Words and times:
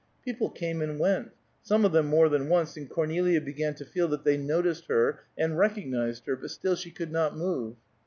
People 0.25 0.49
came 0.49 0.81
and 0.81 0.97
went; 0.97 1.29
some 1.61 1.85
of 1.85 1.91
them 1.91 2.07
more 2.07 2.27
than 2.27 2.49
once, 2.49 2.75
and 2.75 2.89
Cornelia 2.89 3.39
began 3.39 3.75
to 3.75 3.85
feel 3.85 4.07
that 4.07 4.23
they 4.23 4.35
noticed 4.35 4.87
her 4.87 5.19
and 5.37 5.59
recognized 5.59 6.25
her, 6.25 6.35
but 6.35 6.49
still 6.49 6.75
she 6.75 6.89
could 6.89 7.11
not 7.11 7.37
move. 7.37 7.75